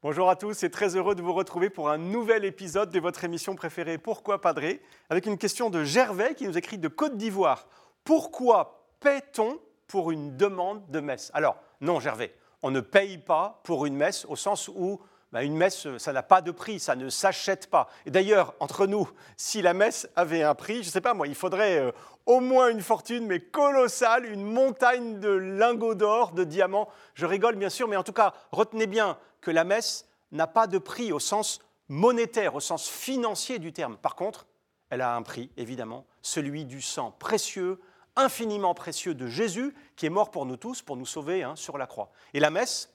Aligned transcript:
Bonjour 0.00 0.30
à 0.30 0.36
tous 0.36 0.62
et 0.62 0.70
très 0.70 0.94
heureux 0.94 1.16
de 1.16 1.22
vous 1.22 1.32
retrouver 1.32 1.70
pour 1.70 1.90
un 1.90 1.98
nouvel 1.98 2.44
épisode 2.44 2.90
de 2.90 3.00
votre 3.00 3.24
émission 3.24 3.56
préférée 3.56 3.98
Pourquoi 3.98 4.40
Padré 4.40 4.80
avec 5.10 5.26
une 5.26 5.36
question 5.36 5.70
de 5.70 5.82
Gervais 5.82 6.36
qui 6.36 6.46
nous 6.46 6.56
écrit 6.56 6.78
de 6.78 6.86
Côte 6.86 7.16
d'Ivoire. 7.16 7.66
Pourquoi 8.04 8.86
paie-t-on 9.00 9.58
pour 9.88 10.12
une 10.12 10.36
demande 10.36 10.88
de 10.88 11.00
messe? 11.00 11.32
Alors, 11.34 11.56
non 11.80 11.98
Gervais, 11.98 12.32
on 12.62 12.70
ne 12.70 12.78
paye 12.78 13.18
pas 13.18 13.60
pour 13.64 13.86
une 13.86 13.96
messe 13.96 14.24
au 14.26 14.36
sens 14.36 14.68
où 14.68 15.00
bah, 15.32 15.42
une 15.42 15.56
messe, 15.56 15.86
ça 15.98 16.12
n'a 16.12 16.22
pas 16.22 16.40
de 16.40 16.50
prix, 16.50 16.80
ça 16.80 16.96
ne 16.96 17.10
s'achète 17.10 17.68
pas. 17.68 17.88
Et 18.06 18.10
d'ailleurs, 18.10 18.54
entre 18.60 18.86
nous, 18.86 19.10
si 19.36 19.60
la 19.60 19.74
messe 19.74 20.08
avait 20.16 20.42
un 20.42 20.54
prix, 20.54 20.76
je 20.76 20.88
ne 20.88 20.92
sais 20.92 21.00
pas 21.02 21.12
moi, 21.12 21.26
il 21.26 21.34
faudrait 21.34 21.78
euh, 21.78 21.92
au 22.24 22.40
moins 22.40 22.68
une 22.68 22.80
fortune, 22.80 23.26
mais 23.26 23.40
colossale, 23.40 24.24
une 24.24 24.44
montagne 24.44 25.20
de 25.20 25.28
lingots 25.28 25.94
d'or, 25.94 26.32
de 26.32 26.44
diamants. 26.44 26.88
Je 27.14 27.26
rigole 27.26 27.56
bien 27.56 27.68
sûr, 27.68 27.88
mais 27.88 27.96
en 27.96 28.02
tout 28.02 28.12
cas, 28.12 28.32
retenez 28.52 28.86
bien 28.86 29.18
que 29.40 29.50
la 29.50 29.64
messe 29.64 30.06
n'a 30.32 30.46
pas 30.46 30.66
de 30.66 30.78
prix 30.78 31.12
au 31.12 31.18
sens 31.18 31.60
monétaire, 31.88 32.54
au 32.54 32.60
sens 32.60 32.88
financier 32.88 33.58
du 33.58 33.72
terme. 33.72 33.96
Par 33.96 34.14
contre, 34.14 34.46
elle 34.90 35.00
a 35.00 35.14
un 35.14 35.22
prix, 35.22 35.50
évidemment, 35.56 36.06
celui 36.22 36.64
du 36.64 36.80
sang 36.80 37.14
précieux, 37.18 37.80
infiniment 38.16 38.74
précieux 38.74 39.14
de 39.14 39.26
Jésus, 39.26 39.74
qui 39.96 40.06
est 40.06 40.10
mort 40.10 40.30
pour 40.30 40.46
nous 40.46 40.56
tous, 40.56 40.82
pour 40.82 40.96
nous 40.96 41.06
sauver 41.06 41.42
hein, 41.42 41.54
sur 41.56 41.78
la 41.78 41.86
croix. 41.86 42.10
Et 42.34 42.40
la 42.40 42.50
messe, 42.50 42.90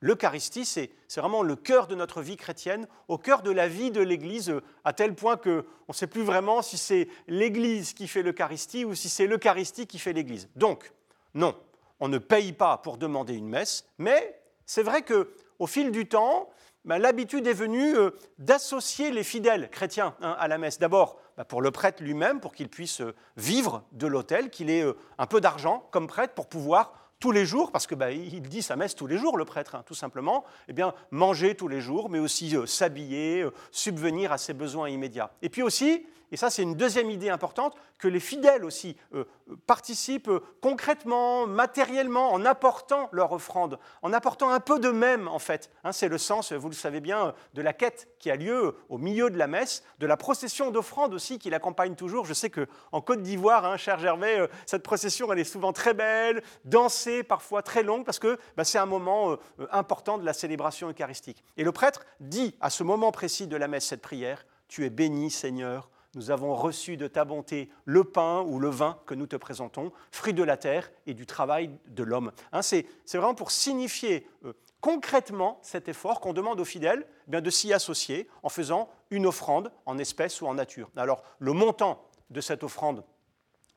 L'Eucharistie, 0.00 0.64
c'est 0.64 0.90
vraiment 1.16 1.42
le 1.42 1.56
cœur 1.56 1.88
de 1.88 1.94
notre 1.94 2.22
vie 2.22 2.36
chrétienne, 2.36 2.86
au 3.08 3.18
cœur 3.18 3.42
de 3.42 3.50
la 3.50 3.66
vie 3.66 3.90
de 3.90 4.00
l'Église, 4.00 4.54
à 4.84 4.92
tel 4.92 5.14
point 5.14 5.36
qu'on 5.36 5.64
ne 5.88 5.92
sait 5.92 6.06
plus 6.06 6.22
vraiment 6.22 6.62
si 6.62 6.78
c'est 6.78 7.08
l'Église 7.26 7.94
qui 7.94 8.06
fait 8.06 8.22
l'Eucharistie 8.22 8.84
ou 8.84 8.94
si 8.94 9.08
c'est 9.08 9.26
l'Eucharistie 9.26 9.86
qui 9.86 9.98
fait 9.98 10.12
l'Église. 10.12 10.48
Donc, 10.54 10.92
non, 11.34 11.54
on 12.00 12.08
ne 12.08 12.18
paye 12.18 12.52
pas 12.52 12.78
pour 12.78 12.96
demander 12.96 13.34
une 13.34 13.48
messe, 13.48 13.86
mais 13.98 14.40
c'est 14.66 14.82
vrai 14.82 15.02
qu'au 15.02 15.66
fil 15.66 15.90
du 15.90 16.06
temps, 16.06 16.48
ben, 16.84 16.98
l'habitude 16.98 17.46
est 17.46 17.52
venue 17.52 17.96
euh, 17.96 18.12
d'associer 18.38 19.10
les 19.10 19.24
fidèles 19.24 19.68
chrétiens 19.70 20.14
hein, 20.22 20.36
à 20.38 20.48
la 20.48 20.58
messe. 20.58 20.78
D'abord, 20.78 21.18
ben, 21.36 21.44
pour 21.44 21.60
le 21.60 21.70
prêtre 21.70 22.02
lui-même, 22.02 22.40
pour 22.40 22.54
qu'il 22.54 22.68
puisse 22.68 23.00
euh, 23.00 23.14
vivre 23.36 23.82
de 23.92 24.06
l'autel, 24.06 24.48
qu'il 24.48 24.70
ait 24.70 24.82
euh, 24.82 24.94
un 25.18 25.26
peu 25.26 25.40
d'argent 25.40 25.86
comme 25.90 26.06
prêtre 26.06 26.34
pour 26.34 26.46
pouvoir 26.46 27.07
tous 27.20 27.32
les 27.32 27.44
jours, 27.46 27.72
parce 27.72 27.86
que 27.86 27.94
bah, 27.94 28.12
il 28.12 28.42
dit 28.42 28.62
sa 28.62 28.76
messe 28.76 28.94
tous 28.94 29.06
les 29.06 29.18
jours, 29.18 29.36
le 29.36 29.44
prêtre, 29.44 29.74
hein, 29.74 29.82
tout 29.84 29.94
simplement, 29.94 30.44
eh 30.68 30.74
manger 31.10 31.54
tous 31.54 31.68
les 31.68 31.80
jours, 31.80 32.08
mais 32.08 32.18
aussi 32.18 32.56
euh, 32.56 32.66
s'habiller, 32.66 33.42
euh, 33.42 33.52
subvenir 33.72 34.32
à 34.32 34.38
ses 34.38 34.54
besoins 34.54 34.88
immédiats. 34.88 35.30
Et 35.42 35.48
puis 35.48 35.62
aussi, 35.62 36.06
et 36.32 36.36
ça 36.36 36.50
c'est 36.50 36.62
une 36.62 36.74
deuxième 36.74 37.10
idée 37.10 37.30
importante, 37.30 37.74
que 37.98 38.08
les 38.08 38.20
fidèles 38.20 38.64
aussi 38.64 38.96
euh, 39.14 39.24
participent 39.66 40.30
concrètement, 40.60 41.46
matériellement, 41.46 42.32
en 42.32 42.44
apportant 42.44 43.08
leur 43.12 43.32
offrande, 43.32 43.78
en 44.02 44.12
apportant 44.12 44.50
un 44.50 44.60
peu 44.60 44.78
de 44.78 44.90
même 44.90 45.28
en 45.28 45.38
fait. 45.38 45.70
Hein, 45.84 45.92
c'est 45.92 46.08
le 46.08 46.18
sens, 46.18 46.52
vous 46.52 46.68
le 46.68 46.74
savez 46.74 47.00
bien, 47.00 47.34
de 47.54 47.62
la 47.62 47.72
quête 47.72 48.08
qui 48.18 48.30
a 48.30 48.36
lieu 48.36 48.76
au 48.88 48.98
milieu 48.98 49.30
de 49.30 49.38
la 49.38 49.46
messe, 49.46 49.82
de 49.98 50.06
la 50.06 50.16
procession 50.16 50.70
d'offrande 50.70 51.14
aussi 51.14 51.38
qui 51.38 51.50
l'accompagne 51.50 51.94
toujours. 51.94 52.24
Je 52.24 52.34
sais 52.34 52.50
qu'en 52.50 53.00
Côte 53.00 53.22
d'Ivoire, 53.22 53.64
hein, 53.64 53.76
cher 53.76 53.98
Gervais, 53.98 54.48
cette 54.66 54.82
procession 54.82 55.32
elle 55.32 55.38
est 55.38 55.44
souvent 55.44 55.72
très 55.72 55.94
belle, 55.94 56.42
dansée, 56.64 57.22
parfois 57.22 57.62
très 57.62 57.82
longue, 57.82 58.04
parce 58.04 58.18
que 58.18 58.38
bah, 58.56 58.64
c'est 58.64 58.78
un 58.78 58.86
moment 58.86 59.32
euh, 59.32 59.66
important 59.70 60.18
de 60.18 60.24
la 60.24 60.32
célébration 60.32 60.88
eucharistique. 60.88 61.42
Et 61.56 61.64
le 61.64 61.72
prêtre 61.72 62.04
dit 62.20 62.54
à 62.60 62.70
ce 62.70 62.82
moment 62.82 63.12
précis 63.12 63.46
de 63.46 63.56
la 63.56 63.68
messe 63.68 63.86
cette 63.86 64.02
prière, 64.02 64.44
Tu 64.68 64.84
es 64.84 64.90
béni 64.90 65.30
Seigneur, 65.30 65.90
nous 66.14 66.30
avons 66.30 66.54
reçu 66.54 66.96
de 66.96 67.06
ta 67.06 67.24
bonté 67.24 67.70
le 67.84 68.04
pain 68.04 68.40
ou 68.40 68.58
le 68.58 68.68
vin 68.68 68.98
que 69.06 69.14
nous 69.14 69.26
te 69.26 69.36
présentons, 69.36 69.92
fruit 70.10 70.32
de 70.32 70.42
la 70.42 70.56
terre 70.56 70.90
et 71.06 71.14
du 71.14 71.26
travail 71.26 71.70
de 71.86 72.02
l'homme. 72.02 72.32
Hein, 72.52 72.62
c'est 72.62 72.86
vraiment 73.12 73.34
pour 73.34 73.50
signifier 73.50 74.26
euh, 74.44 74.52
concrètement 74.80 75.58
cet 75.62 75.88
effort 75.88 76.20
qu'on 76.20 76.32
demande 76.32 76.60
aux 76.60 76.64
fidèles 76.64 77.06
eh 77.26 77.30
bien, 77.30 77.40
de 77.40 77.50
s'y 77.50 77.72
associer 77.72 78.28
en 78.42 78.48
faisant 78.48 78.88
une 79.10 79.26
offrande 79.26 79.70
en 79.86 79.98
espèces 79.98 80.40
ou 80.40 80.46
en 80.46 80.54
nature. 80.54 80.90
Alors 80.96 81.22
le 81.38 81.52
montant 81.52 82.02
de 82.30 82.40
cette 82.40 82.64
offrande 82.64 83.04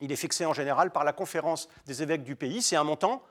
il 0.01 0.11
est 0.11 0.17
fixé 0.17 0.45
en 0.45 0.53
général 0.53 0.91
par 0.91 1.03
la 1.03 1.13
conférence 1.13 1.69
des 1.85 2.03
évêques 2.03 2.23
du 2.23 2.35
pays. 2.35 2.61
C'est 2.61 2.75
un 2.75 2.83
montant 2.83 3.22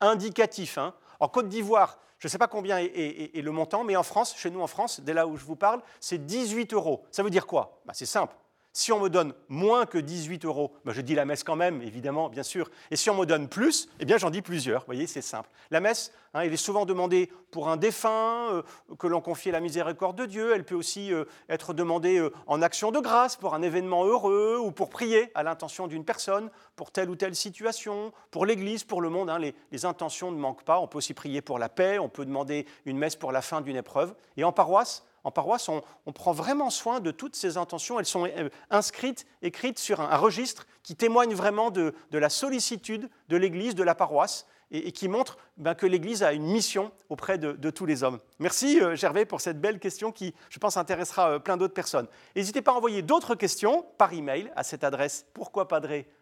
indicatif. 0.00 0.78
Hein. 0.78 0.94
En 1.18 1.28
Côte 1.28 1.48
d'Ivoire, 1.48 1.98
je 2.18 2.28
ne 2.28 2.30
sais 2.30 2.38
pas 2.38 2.46
combien 2.46 2.78
est, 2.78 3.32
le 3.34 3.50
montant, 3.50 3.84
mais 3.84 3.96
en 3.96 4.02
France, 4.02 4.34
chez 4.36 4.50
nous 4.50 4.60
en 4.60 4.66
France, 4.66 5.00
dès 5.00 5.12
là 5.12 5.26
où 5.26 5.36
je 5.36 5.44
vous 5.44 5.56
parle, 5.56 5.82
c'est 5.98 6.24
18 6.24 6.72
euros. 6.72 7.04
Ça 7.10 7.22
veut 7.22 7.30
dire 7.30 7.46
quoi? 7.46 7.80
Bah, 7.84 7.92
C'est 7.94 8.06
simple. 8.06 8.34
Si 8.72 8.92
on 8.92 9.00
me 9.00 9.08
donne 9.08 9.34
moins 9.48 9.84
que 9.84 9.98
18 9.98 10.44
euros, 10.44 10.72
ben 10.84 10.92
je 10.92 11.00
dis 11.00 11.16
la 11.16 11.24
messe 11.24 11.42
quand 11.42 11.56
même, 11.56 11.82
évidemment, 11.82 12.28
bien 12.28 12.44
sûr. 12.44 12.70
Et 12.92 12.96
si 12.96 13.10
on 13.10 13.16
me 13.16 13.26
donne 13.26 13.48
plus, 13.48 13.88
eh 13.98 14.04
bien 14.04 14.16
j'en 14.16 14.30
dis 14.30 14.42
plusieurs. 14.42 14.82
Vous 14.82 14.86
voyez, 14.86 15.08
c'est 15.08 15.22
simple. 15.22 15.50
La 15.72 15.80
messe, 15.80 16.12
hein, 16.34 16.42
elle 16.42 16.52
est 16.52 16.56
souvent 16.56 16.86
demandée 16.86 17.32
pour 17.50 17.68
un 17.68 17.76
défunt, 17.76 18.52
euh, 18.52 18.62
que 18.96 19.08
l'on 19.08 19.20
confie 19.20 19.48
à 19.48 19.52
la 19.52 19.60
miséricorde 19.60 20.16
de 20.16 20.24
Dieu. 20.24 20.52
Elle 20.54 20.62
peut 20.62 20.76
aussi 20.76 21.12
euh, 21.12 21.24
être 21.48 21.74
demandée 21.74 22.18
euh, 22.18 22.32
en 22.46 22.62
action 22.62 22.92
de 22.92 23.00
grâce 23.00 23.34
pour 23.34 23.54
un 23.54 23.62
événement 23.62 24.04
heureux 24.04 24.56
ou 24.60 24.70
pour 24.70 24.88
prier 24.88 25.32
à 25.34 25.42
l'intention 25.42 25.88
d'une 25.88 26.04
personne 26.04 26.48
pour 26.76 26.92
telle 26.92 27.10
ou 27.10 27.16
telle 27.16 27.34
situation, 27.34 28.12
pour 28.30 28.46
l'Église, 28.46 28.84
pour 28.84 29.02
le 29.02 29.10
monde. 29.10 29.30
Hein. 29.30 29.38
les 29.38 29.84
intentions 29.84 30.30
ne 30.30 30.38
manquent 30.38 30.64
pas. 30.64 30.78
On 30.78 30.86
peut 30.86 30.98
aussi 30.98 31.12
prier 31.12 31.42
pour 31.42 31.58
la 31.58 31.68
paix. 31.68 31.98
On 31.98 32.08
peut 32.08 32.24
demander 32.24 32.66
une 32.86 32.98
messe 32.98 33.16
pour 33.16 33.32
la 33.32 33.42
fin 33.42 33.62
d'une 33.62 33.76
épreuve. 33.76 34.14
Et 34.36 34.44
en 34.44 34.52
paroisse, 34.52 35.04
en 35.24 35.30
paroisse, 35.30 35.68
on, 35.68 35.82
prend 36.12 36.32
vraiment 36.32 36.70
soin 36.70 37.00
de 37.00 37.10
toutes 37.10 37.36
ces 37.36 37.56
intentions. 37.56 37.98
Elles 37.98 38.06
sont 38.06 38.26
euh, 38.26 38.48
inscrites, 38.70 39.26
écrites 39.42 39.78
sur 39.78 40.00
un, 40.00 40.16
registre 40.16 40.66
qui 40.82 40.96
témoigne 40.96 41.34
vraiment 41.34 41.70
de, 41.70 41.94
la 42.12 42.28
sollicitude 42.28 43.08
de 43.28 43.36
l'Église, 43.36 43.74
de 43.74 43.82
la 43.82 43.94
paroisse, 43.94 44.46
et, 44.72 44.92
qui 44.92 45.08
montre 45.08 45.38
ben, 45.56 45.74
que 45.74 45.86
l'Église 45.86 46.22
a 46.22 46.32
une 46.32 46.46
mission 46.46 46.92
auprès 47.08 47.38
de, 47.38 47.70
tous 47.70 47.86
les 47.86 48.02
hommes. 48.02 48.18
Merci 48.38 48.80
euh, 48.80 48.94
Gervais 48.94 49.24
pour 49.24 49.40
cette 49.40 49.60
belle 49.60 49.78
question 49.78 50.12
qui, 50.12 50.34
je 50.48 50.58
pense, 50.58 50.76
intéressera 50.76 51.32
euh, 51.32 51.38
plein 51.38 51.56
d'autres 51.56 51.74
personnes. 51.74 52.06
N'hésitez 52.36 52.62
pas 52.62 52.72
à 52.72 52.74
envoyer 52.74 53.02
d'autres 53.02 53.34
questions 53.34 53.84
par 53.98 54.12
email 54.12 54.50
à 54.56 54.62
cette 54.62 54.84
adresse 54.84 55.26
pourquoipadré.com 55.34 56.19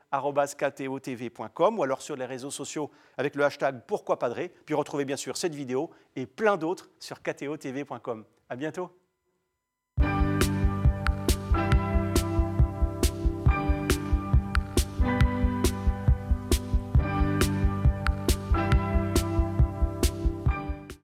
ou 1.79 1.83
alors 1.83 2.03
sur 2.03 2.17
les 2.17 2.27
réseaux 2.27 2.51
sociaux 2.51 2.91
avec 3.17 3.35
le 3.35 3.45
hashtag 3.45 3.83
pourquoipadré. 3.87 4.53
Puis 4.65 4.75
retrouvez 4.75 5.05
bien 5.05 5.17
sûr 5.17 5.37
cette 5.37 5.55
vidéo 5.55 5.91
et 6.17 6.27
plein 6.27 6.57
d'autres 6.57 6.91
sur 6.99 7.23
ktotv.com. 7.23 8.25
À 8.49 8.57
bientôt. 8.57 8.91